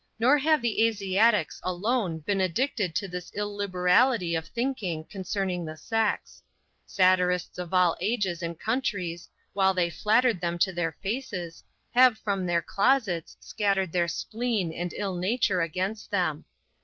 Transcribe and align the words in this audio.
Nor 0.17 0.39
have 0.39 0.63
the 0.63 0.81
Asiatics 0.87 1.59
alone 1.61 2.21
been 2.25 2.41
addicted 2.41 2.95
to 2.95 3.07
this 3.07 3.29
illiberality 3.35 4.33
of 4.33 4.47
thinking 4.47 5.03
concerning 5.03 5.63
the 5.63 5.77
sex. 5.77 6.41
Satirists 6.87 7.59
of 7.59 7.71
all 7.71 7.95
ages 8.01 8.41
and 8.41 8.59
countries, 8.59 9.29
while 9.53 9.75
they 9.75 9.91
flattered 9.91 10.41
them 10.41 10.57
to 10.57 10.73
their 10.73 10.93
faces, 11.03 11.63
have 11.91 12.17
from 12.17 12.47
their 12.47 12.63
closets 12.63 13.37
scattered 13.39 13.91
their 13.91 14.07
spleen 14.07 14.73
and 14.73 14.91
ill 14.97 15.15
nature 15.15 15.61
against 15.61 16.09
them. 16.09 16.45